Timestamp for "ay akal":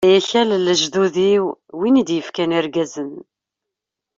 0.05-0.49